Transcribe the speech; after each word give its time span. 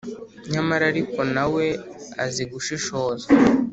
Nyamara 0.51 0.83
ariko 0.91 1.19
na 1.35 1.45
we 1.53 1.65
azi 2.25 2.43
gushishoza: 2.51 3.27